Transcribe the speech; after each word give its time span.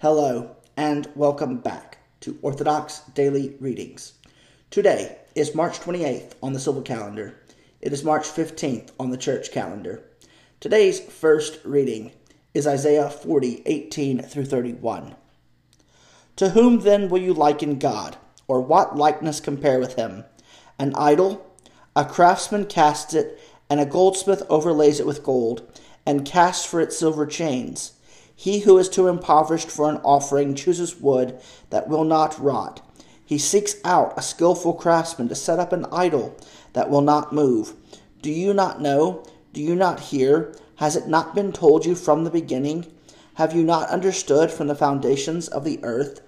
Hello, 0.00 0.56
and 0.76 1.08
welcome 1.14 1.56
back 1.56 1.96
to 2.20 2.38
Orthodox 2.42 3.00
Daily 3.14 3.56
Readings. 3.60 4.12
Today 4.70 5.16
is 5.34 5.54
March 5.54 5.80
28th 5.80 6.34
on 6.42 6.52
the 6.52 6.60
civil 6.60 6.82
calendar. 6.82 7.40
It 7.80 7.94
is 7.94 8.04
March 8.04 8.24
15th 8.24 8.90
on 9.00 9.08
the 9.08 9.16
church 9.16 9.52
calendar. 9.52 10.04
Today's 10.60 11.00
first 11.00 11.60
reading 11.64 12.12
is 12.52 12.66
Isaiah 12.66 13.08
40, 13.08 13.62
18 13.64 14.20
through 14.20 14.44
31. 14.44 15.16
To 16.36 16.50
whom 16.50 16.80
then 16.80 17.08
will 17.08 17.22
you 17.22 17.32
liken 17.32 17.78
God, 17.78 18.18
or 18.46 18.60
what 18.60 18.98
likeness 18.98 19.40
compare 19.40 19.80
with 19.80 19.94
him? 19.94 20.24
An 20.78 20.94
idol? 20.94 21.56
A 21.96 22.04
craftsman 22.04 22.66
casts 22.66 23.14
it, 23.14 23.40
and 23.70 23.80
a 23.80 23.86
goldsmith 23.86 24.42
overlays 24.50 25.00
it 25.00 25.06
with 25.06 25.24
gold, 25.24 25.66
and 26.04 26.26
casts 26.26 26.66
for 26.66 26.82
it 26.82 26.92
silver 26.92 27.24
chains. 27.24 27.95
He 28.38 28.60
who 28.60 28.76
is 28.76 28.90
too 28.90 29.08
impoverished 29.08 29.70
for 29.70 29.88
an 29.88 29.96
offering 30.04 30.54
chooses 30.54 31.00
wood 31.00 31.40
that 31.70 31.88
will 31.88 32.04
not 32.04 32.38
rot. 32.38 32.82
He 33.24 33.38
seeks 33.38 33.76
out 33.82 34.12
a 34.14 34.22
skilful 34.22 34.74
craftsman 34.74 35.28
to 35.30 35.34
set 35.34 35.58
up 35.58 35.72
an 35.72 35.86
idol 35.90 36.36
that 36.74 36.90
will 36.90 37.00
not 37.00 37.32
move. 37.32 37.74
Do 38.20 38.30
you 38.30 38.52
not 38.52 38.80
know? 38.80 39.24
Do 39.54 39.62
you 39.62 39.74
not 39.74 40.00
hear? 40.00 40.54
Has 40.76 40.96
it 40.96 41.08
not 41.08 41.34
been 41.34 41.50
told 41.50 41.86
you 41.86 41.94
from 41.94 42.24
the 42.24 42.30
beginning? 42.30 42.86
Have 43.34 43.54
you 43.54 43.62
not 43.62 43.88
understood 43.88 44.50
from 44.50 44.66
the 44.66 44.74
foundations 44.74 45.48
of 45.48 45.64
the 45.64 45.80
earth? 45.82 46.20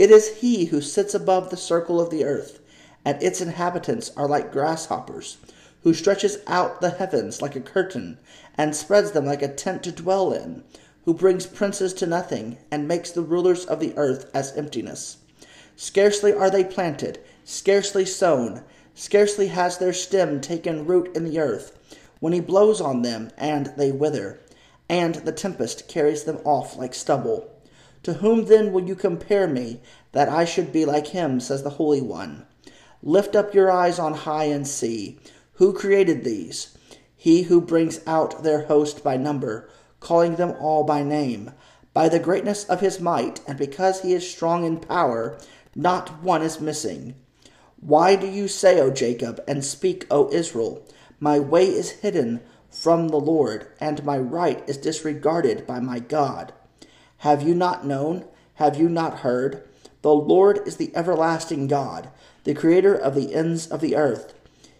It 0.00 0.10
is 0.10 0.38
he 0.38 0.66
who 0.66 0.80
sits 0.80 1.14
above 1.14 1.50
the 1.50 1.56
circle 1.56 2.00
of 2.00 2.10
the 2.10 2.24
earth, 2.24 2.58
and 3.04 3.22
its 3.22 3.40
inhabitants 3.40 4.10
are 4.16 4.26
like 4.26 4.50
grasshoppers, 4.50 5.38
who 5.84 5.94
stretches 5.94 6.38
out 6.48 6.80
the 6.80 6.90
heavens 6.90 7.40
like 7.40 7.54
a 7.54 7.60
curtain, 7.60 8.18
and 8.58 8.74
spreads 8.74 9.12
them 9.12 9.26
like 9.26 9.42
a 9.42 9.48
tent 9.48 9.84
to 9.84 9.92
dwell 9.92 10.32
in 10.32 10.64
who 11.06 11.14
brings 11.14 11.46
princes 11.46 11.94
to 11.94 12.04
nothing, 12.04 12.58
and 12.68 12.88
makes 12.88 13.12
the 13.12 13.22
rulers 13.22 13.64
of 13.64 13.78
the 13.78 13.96
earth 13.96 14.28
as 14.34 14.56
emptiness. 14.56 15.18
Scarcely 15.76 16.32
are 16.32 16.50
they 16.50 16.64
planted, 16.64 17.20
scarcely 17.44 18.04
sown, 18.04 18.64
scarcely 18.92 19.46
has 19.46 19.78
their 19.78 19.92
stem 19.92 20.40
taken 20.40 20.84
root 20.84 21.16
in 21.16 21.24
the 21.24 21.38
earth, 21.38 21.78
when 22.18 22.32
he 22.32 22.40
blows 22.40 22.80
on 22.80 23.02
them, 23.02 23.30
and 23.38 23.66
they 23.76 23.92
wither, 23.92 24.40
and 24.88 25.14
the 25.16 25.30
tempest 25.30 25.86
carries 25.86 26.24
them 26.24 26.40
off 26.44 26.76
like 26.76 26.92
stubble. 26.92 27.48
To 28.02 28.14
whom 28.14 28.46
then 28.46 28.72
will 28.72 28.88
you 28.88 28.96
compare 28.96 29.46
me, 29.46 29.80
that 30.10 30.28
I 30.28 30.44
should 30.44 30.72
be 30.72 30.84
like 30.84 31.08
him, 31.08 31.38
says 31.38 31.62
the 31.62 31.70
Holy 31.70 32.00
One? 32.00 32.46
Lift 33.00 33.36
up 33.36 33.54
your 33.54 33.70
eyes 33.70 34.00
on 34.00 34.12
high 34.12 34.46
and 34.46 34.66
see. 34.66 35.20
Who 35.54 35.72
created 35.72 36.24
these? 36.24 36.76
He 37.16 37.42
who 37.42 37.60
brings 37.60 38.00
out 38.08 38.42
their 38.42 38.64
host 38.64 39.04
by 39.04 39.16
number 39.16 39.68
calling 40.06 40.36
them 40.36 40.54
all 40.60 40.84
by 40.84 41.02
name. 41.02 41.50
By 41.92 42.08
the 42.08 42.20
greatness 42.20 42.62
of 42.66 42.80
his 42.80 43.00
might, 43.00 43.40
and 43.48 43.58
because 43.58 44.02
he 44.02 44.14
is 44.14 44.30
strong 44.30 44.64
in 44.64 44.78
power, 44.78 45.36
not 45.74 46.22
one 46.22 46.42
is 46.42 46.60
missing. 46.60 47.16
Why 47.80 48.14
do 48.14 48.28
you 48.28 48.46
say, 48.46 48.80
O 48.80 48.88
Jacob, 48.90 49.42
and 49.48 49.64
speak, 49.64 50.06
O 50.08 50.30
Israel, 50.30 50.86
My 51.18 51.40
way 51.40 51.66
is 51.66 52.02
hidden 52.02 52.40
from 52.70 53.08
the 53.08 53.18
Lord, 53.18 53.66
and 53.80 54.04
my 54.04 54.16
right 54.16 54.62
is 54.68 54.76
disregarded 54.76 55.66
by 55.66 55.80
my 55.80 55.98
God? 55.98 56.52
Have 57.18 57.42
you 57.42 57.54
not 57.56 57.84
known? 57.84 58.26
Have 58.54 58.78
you 58.78 58.88
not 58.88 59.20
heard? 59.20 59.68
The 60.02 60.14
Lord 60.14 60.60
is 60.68 60.76
the 60.76 60.94
everlasting 60.94 61.66
God, 61.66 62.10
the 62.44 62.54
creator 62.54 62.94
of 62.94 63.16
the 63.16 63.34
ends 63.34 63.66
of 63.66 63.80
the 63.80 63.96
earth. 63.96 64.34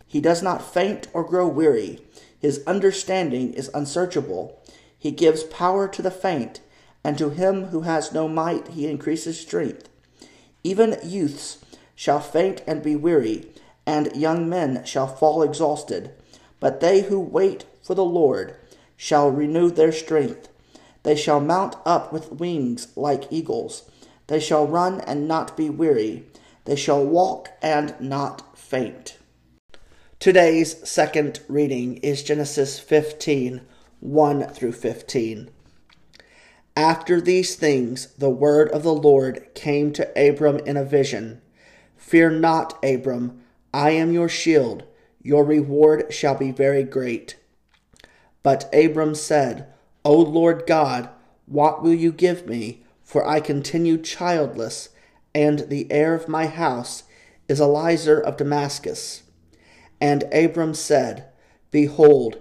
He 0.06 0.20
does 0.20 0.40
not 0.40 0.62
faint 0.62 1.08
or 1.12 1.24
grow 1.24 1.48
weary. 1.48 1.98
His 2.38 2.62
understanding 2.64 3.54
is 3.54 3.70
unsearchable. 3.74 4.62
He 4.98 5.10
gives 5.10 5.44
power 5.44 5.88
to 5.88 6.02
the 6.02 6.10
faint, 6.10 6.60
and 7.04 7.16
to 7.18 7.30
him 7.30 7.66
who 7.66 7.82
has 7.82 8.12
no 8.12 8.28
might 8.28 8.68
he 8.68 8.86
increases 8.86 9.38
strength. 9.38 9.88
Even 10.64 10.98
youths 11.04 11.58
shall 11.94 12.20
faint 12.20 12.62
and 12.66 12.82
be 12.82 12.96
weary, 12.96 13.46
and 13.86 14.14
young 14.16 14.48
men 14.48 14.84
shall 14.84 15.06
fall 15.06 15.42
exhausted. 15.42 16.12
But 16.58 16.80
they 16.80 17.02
who 17.02 17.20
wait 17.20 17.64
for 17.82 17.94
the 17.94 18.04
Lord 18.04 18.56
shall 18.96 19.30
renew 19.30 19.70
their 19.70 19.92
strength. 19.92 20.48
They 21.02 21.14
shall 21.14 21.40
mount 21.40 21.76
up 21.84 22.12
with 22.12 22.32
wings 22.32 22.88
like 22.96 23.30
eagles. 23.32 23.88
They 24.26 24.40
shall 24.40 24.66
run 24.66 25.00
and 25.02 25.28
not 25.28 25.56
be 25.56 25.70
weary. 25.70 26.26
They 26.64 26.74
shall 26.74 27.04
walk 27.04 27.50
and 27.62 27.94
not 28.00 28.58
faint. 28.58 29.16
Today's 30.18 30.88
second 30.88 31.40
reading 31.46 31.98
is 31.98 32.24
Genesis 32.24 32.80
15 32.80 33.60
1 34.00 34.48
through 34.48 34.72
15. 34.72 35.50
After 36.76 37.20
these 37.20 37.54
things, 37.56 38.08
the 38.18 38.30
word 38.30 38.70
of 38.70 38.82
the 38.82 38.94
Lord 38.94 39.48
came 39.54 39.92
to 39.92 40.10
Abram 40.16 40.58
in 40.58 40.76
a 40.76 40.84
vision 40.84 41.40
Fear 41.96 42.30
not, 42.32 42.78
Abram, 42.84 43.40
I 43.72 43.90
am 43.90 44.12
your 44.12 44.28
shield, 44.28 44.84
your 45.22 45.44
reward 45.44 46.12
shall 46.12 46.36
be 46.36 46.52
very 46.52 46.84
great. 46.84 47.36
But 48.42 48.72
Abram 48.72 49.14
said, 49.14 49.66
O 50.04 50.14
Lord 50.14 50.66
God, 50.66 51.08
what 51.46 51.82
will 51.82 51.94
you 51.94 52.12
give 52.12 52.46
me? 52.46 52.84
For 53.02 53.26
I 53.26 53.40
continue 53.40 53.98
childless, 53.98 54.90
and 55.34 55.60
the 55.68 55.90
heir 55.90 56.14
of 56.14 56.28
my 56.28 56.46
house 56.46 57.04
is 57.48 57.60
Eliezer 57.60 58.20
of 58.20 58.36
Damascus. 58.36 59.22
And 60.00 60.24
Abram 60.32 60.74
said, 60.74 61.26
Behold, 61.70 62.40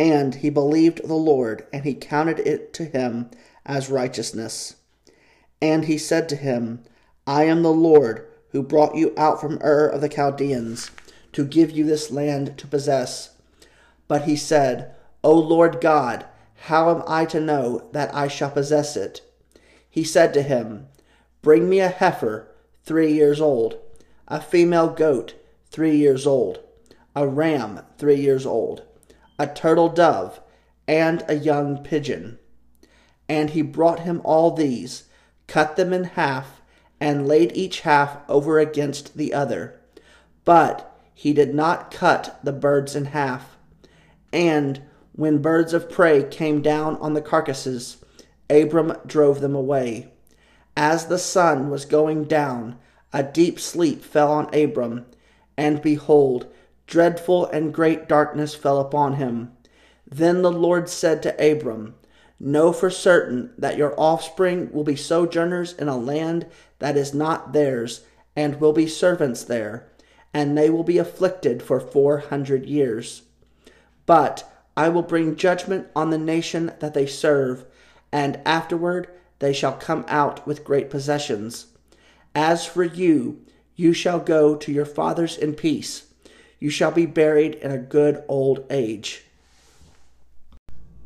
And 0.00 0.36
he 0.36 0.48
believed 0.48 1.06
the 1.06 1.12
Lord, 1.12 1.66
and 1.74 1.84
he 1.84 1.92
counted 1.92 2.38
it 2.38 2.72
to 2.72 2.86
him 2.86 3.30
as 3.66 3.90
righteousness. 3.90 4.76
And 5.60 5.84
he 5.84 5.98
said 5.98 6.26
to 6.30 6.36
him, 6.36 6.82
I 7.26 7.44
am 7.44 7.62
the 7.62 7.70
Lord 7.70 8.26
who 8.52 8.62
brought 8.62 8.94
you 8.96 9.12
out 9.18 9.42
from 9.42 9.58
Ur 9.62 9.86
of 9.88 10.00
the 10.00 10.08
Chaldeans 10.08 10.90
to 11.32 11.44
give 11.44 11.70
you 11.70 11.84
this 11.84 12.10
land 12.10 12.56
to 12.56 12.66
possess. 12.66 13.36
But 14.08 14.22
he 14.22 14.36
said, 14.36 14.94
O 15.22 15.34
Lord 15.34 15.82
God, 15.82 16.24
how 16.60 16.88
am 16.96 17.02
I 17.06 17.26
to 17.26 17.38
know 17.38 17.86
that 17.92 18.14
I 18.14 18.26
shall 18.26 18.52
possess 18.52 18.96
it? 18.96 19.20
He 19.90 20.02
said 20.02 20.32
to 20.32 20.40
him, 20.40 20.88
Bring 21.42 21.68
me 21.68 21.80
a 21.80 21.88
heifer 21.88 22.48
three 22.84 23.12
years 23.12 23.38
old, 23.38 23.76
a 24.26 24.40
female 24.40 24.88
goat 24.88 25.34
three 25.70 25.96
years 25.98 26.26
old, 26.26 26.60
a 27.14 27.28
ram 27.28 27.80
three 27.98 28.18
years 28.18 28.46
old 28.46 28.86
a 29.40 29.46
turtle 29.46 29.88
dove, 29.88 30.38
and 30.86 31.24
a 31.26 31.34
young 31.34 31.82
pigeon. 31.82 32.38
And 33.26 33.48
he 33.50 33.62
brought 33.62 34.00
him 34.00 34.20
all 34.22 34.50
these, 34.50 35.04
cut 35.46 35.76
them 35.76 35.94
in 35.94 36.04
half, 36.04 36.60
and 37.00 37.26
laid 37.26 37.50
each 37.56 37.80
half 37.80 38.18
over 38.28 38.58
against 38.58 39.16
the 39.16 39.32
other. 39.32 39.80
But 40.44 40.94
he 41.14 41.32
did 41.32 41.54
not 41.54 41.90
cut 41.90 42.38
the 42.44 42.52
birds 42.52 42.94
in 42.94 43.06
half. 43.06 43.56
And 44.30 44.82
when 45.12 45.38
birds 45.40 45.72
of 45.72 45.90
prey 45.90 46.22
came 46.24 46.60
down 46.60 46.96
on 46.96 47.14
the 47.14 47.22
carcasses, 47.22 48.04
Abram 48.50 48.92
drove 49.06 49.40
them 49.40 49.54
away. 49.54 50.12
As 50.76 51.06
the 51.06 51.18
sun 51.18 51.70
was 51.70 51.86
going 51.86 52.24
down, 52.24 52.76
a 53.10 53.22
deep 53.22 53.58
sleep 53.58 54.04
fell 54.04 54.30
on 54.30 54.54
Abram, 54.54 55.06
and 55.56 55.80
behold, 55.80 56.46
dreadful 56.90 57.46
and 57.46 57.72
great 57.72 58.08
darkness 58.08 58.52
fell 58.54 58.80
upon 58.80 59.14
him. 59.14 59.52
Then 60.06 60.42
the 60.42 60.50
Lord 60.50 60.88
said 60.88 61.22
to 61.22 61.52
Abram, 61.52 61.94
Know 62.40 62.72
for 62.72 62.90
certain 62.90 63.52
that 63.56 63.76
your 63.76 63.98
offspring 63.98 64.72
will 64.72 64.82
be 64.82 64.96
sojourners 64.96 65.72
in 65.74 65.86
a 65.86 65.96
land 65.96 66.46
that 66.80 66.96
is 66.96 67.14
not 67.14 67.52
theirs, 67.52 68.02
and 68.34 68.60
will 68.60 68.72
be 68.72 68.88
servants 68.88 69.44
there, 69.44 69.86
and 70.34 70.58
they 70.58 70.68
will 70.68 70.82
be 70.82 70.98
afflicted 70.98 71.62
for 71.62 71.78
four 71.78 72.18
hundred 72.18 72.66
years. 72.66 73.22
But 74.04 74.50
I 74.76 74.88
will 74.88 75.02
bring 75.02 75.36
judgment 75.36 75.86
on 75.94 76.10
the 76.10 76.18
nation 76.18 76.72
that 76.80 76.94
they 76.94 77.06
serve, 77.06 77.66
and 78.10 78.40
afterward 78.44 79.08
they 79.38 79.52
shall 79.52 79.74
come 79.74 80.04
out 80.08 80.44
with 80.44 80.64
great 80.64 80.90
possessions. 80.90 81.66
As 82.34 82.66
for 82.66 82.82
you, 82.82 83.44
you 83.76 83.92
shall 83.92 84.18
go 84.18 84.56
to 84.56 84.72
your 84.72 84.86
fathers 84.86 85.36
in 85.36 85.54
peace 85.54 86.09
you 86.60 86.68
shall 86.68 86.90
be 86.90 87.06
buried 87.06 87.54
in 87.56 87.70
a 87.70 87.78
good 87.78 88.22
old 88.28 88.64
age. 88.70 89.24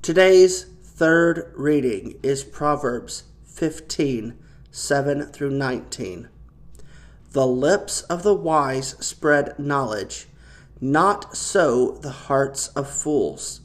Today's 0.02 0.64
third 0.82 1.52
reading 1.56 2.18
is 2.22 2.44
Proverbs 2.44 3.22
15 3.46 4.36
7 4.72 5.22
through 5.26 5.50
19. 5.50 6.28
The 7.30 7.46
lips 7.46 8.02
of 8.02 8.24
the 8.24 8.34
wise 8.34 8.96
spread 8.98 9.56
knowledge, 9.56 10.26
not 10.80 11.36
so 11.36 11.92
the 11.92 12.10
hearts 12.10 12.68
of 12.68 12.90
fools. 12.90 13.60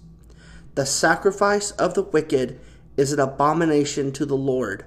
The 0.76 0.86
sacrifice 0.86 1.72
of 1.72 1.96
the 1.96 2.04
wicked 2.04 2.60
is 2.96 3.12
an 3.12 3.20
abomination 3.20 4.12
to 4.14 4.26
the 4.26 4.38
Lord, 4.38 4.86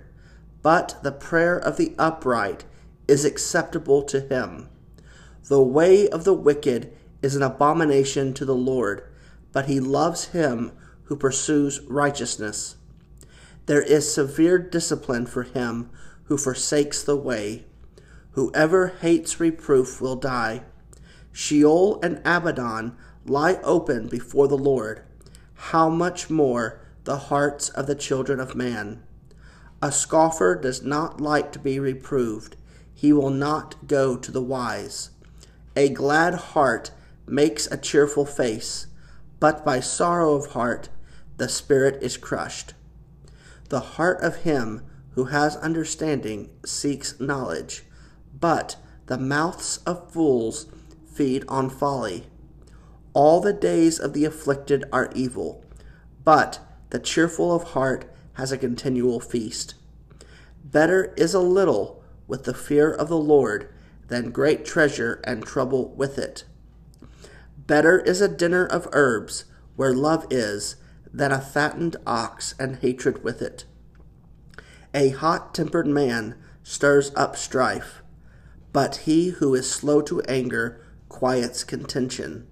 but 0.63 1.03
the 1.03 1.13
prayer 1.13 1.59
of 1.59 1.77
the 1.77 1.95
upright 1.99 2.65
is 3.09 3.25
acceptable 3.25 4.03
to 4.05 4.21
him. 4.21 4.69
The 5.49 5.61
way 5.61 6.09
of 6.09 6.25
the 6.25 6.35
wicked 6.35 6.93
is 7.21 7.35
an 7.35 7.43
abomination 7.43 8.33
to 8.35 8.45
the 8.45 8.55
Lord, 8.55 9.03
but 9.51 9.67
he 9.67 9.81
loves 9.81 10.27
him 10.27 10.73
who 11.05 11.17
pursues 11.17 11.81
righteousness. 11.89 12.77
There 13.67 13.83
is 13.83 14.13
severe 14.13 14.59
discipline 14.59 15.27
for 15.27 15.43
him 15.43 15.91
who 16.25 16.37
forsakes 16.39 17.03
the 17.03 17.17
way. 17.17 17.65
Whoever 18.33 18.89
hates 19.01 19.41
reproof 19.41 20.01
will 20.01 20.17
die. 20.17 20.63
Sheol 21.33 22.01
and 22.03 22.19
Abaddon 22.25 22.97
lie 23.27 23.59
open 23.63 24.09
before 24.09 24.49
the 24.49 24.57
Lord. 24.57 25.03
How 25.55 25.89
much 25.89 26.31
more 26.31 26.81
the 27.05 27.17
hearts 27.17 27.69
of 27.69 27.87
the 27.87 27.95
children 27.95 28.39
of 28.39 28.55
man? 28.55 29.03
A 29.83 29.91
scoffer 29.91 30.55
does 30.55 30.83
not 30.83 31.21
like 31.21 31.51
to 31.53 31.59
be 31.59 31.81
reproved. 31.81 32.57
He 32.95 33.13
will 33.13 33.31
not 33.31 33.89
go 33.89 34.17
to 34.17 34.31
the 34.31 34.43
wise. 34.43 35.11
A 35.75 35.89
glad 35.89 36.35
heart 36.35 36.91
makes 37.27 37.67
a 37.67 37.79
cheerful 37.79 38.27
face, 38.27 38.89
but 39.41 39.65
by 39.65 39.81
sorrow 39.81 40.35
of 40.35 40.53
heart 40.53 40.91
the 41.39 41.49
spirit 41.49 42.03
is 42.03 42.19
crushed. 42.19 42.75
The 43.71 43.81
heart 43.81 44.21
of 44.21 44.37
him 44.37 44.83
who 45.15 45.25
has 45.25 45.57
understanding 45.57 46.51
seeks 46.67 47.19
knowledge, 47.19 47.85
but 48.39 48.77
the 49.07 49.17
mouths 49.17 49.79
of 49.87 50.13
fools 50.13 50.67
feed 51.11 51.45
on 51.49 51.71
folly. 51.71 52.27
All 53.15 53.41
the 53.41 53.53
days 53.53 53.99
of 53.99 54.13
the 54.13 54.27
afflicted 54.27 54.85
are 54.93 55.11
evil, 55.15 55.65
but 56.23 56.61
the 56.91 56.99
cheerful 56.99 57.55
of 57.55 57.63
heart 57.71 58.05
has 58.35 58.53
a 58.53 58.59
continual 58.59 59.21
feast. 59.21 59.75
Better 60.65 61.15
is 61.17 61.33
a 61.33 61.41
little 61.41 62.03
with 62.27 62.45
the 62.45 62.55
fear 62.55 62.91
of 62.93 63.09
the 63.09 63.19
Lord 63.19 63.69
than 64.13 64.31
great 64.31 64.63
treasure 64.63 65.23
and 65.25 65.43
trouble 65.43 65.89
with 65.97 66.19
it. 66.19 66.45
Better 67.67 67.99
is 68.01 68.21
a 68.21 68.29
dinner 68.29 68.67
of 68.67 68.87
herbs 68.93 69.47
where 69.75 69.95
love 69.95 70.27
is 70.29 70.77
than 71.11 71.33
a 71.33 71.41
fattened 71.41 71.97
ox 72.07 72.55
and 72.59 72.77
hatred 72.77 73.25
with 73.25 73.41
it. 73.41 73.65
A 74.93 75.09
hot 75.09 75.55
tempered 75.55 75.87
man 75.87 76.35
stirs 76.63 77.11
up 77.17 77.39
strife, 77.39 78.03
but 78.71 78.97
he 78.97 79.31
who 79.31 79.55
is 79.55 79.71
slow 79.71 80.03
to 80.03 80.21
anger 80.29 80.85
quiets 81.09 81.65
contention. 81.65 82.47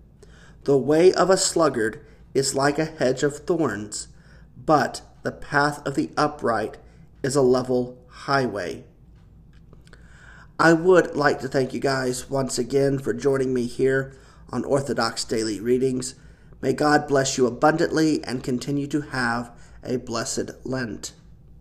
The 0.64 0.78
way 0.78 1.12
of 1.12 1.28
a 1.28 1.36
sluggard 1.36 2.00
is 2.32 2.54
like 2.54 2.78
a 2.78 2.86
hedge 2.86 3.22
of 3.22 3.36
thorns, 3.36 4.08
but 4.56 5.02
the 5.24 5.32
path 5.32 5.86
of 5.86 5.94
the 5.94 6.08
upright 6.16 6.78
is 7.22 7.36
a 7.36 7.42
level 7.42 7.98
highway. 8.08 8.86
I 10.60 10.74
would 10.74 11.16
like 11.16 11.40
to 11.40 11.48
thank 11.48 11.72
you 11.72 11.80
guys 11.80 12.28
once 12.28 12.58
again 12.58 12.98
for 12.98 13.14
joining 13.14 13.54
me 13.54 13.64
here 13.64 14.12
on 14.50 14.62
Orthodox 14.62 15.24
Daily 15.24 15.58
Readings. 15.58 16.16
May 16.60 16.74
God 16.74 17.08
bless 17.08 17.38
you 17.38 17.46
abundantly 17.46 18.22
and 18.24 18.44
continue 18.44 18.86
to 18.88 19.00
have 19.00 19.52
a 19.82 19.96
blessed 19.96 20.50
Lent. 20.64 21.14